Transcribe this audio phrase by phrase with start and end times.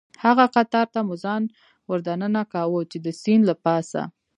[0.23, 1.43] هغه قطار ته مو ځان
[1.89, 4.01] وردننه کاوه، چې د سیند له پاسه.